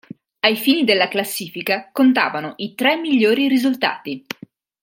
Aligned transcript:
Ai 0.39 0.55
fini 0.55 0.83
della 0.83 1.07
classifica 1.07 1.89
contavano 1.91 2.53
i 2.57 2.73
tre 2.73 2.95
migliori 2.95 3.47
risultati. 3.47 4.25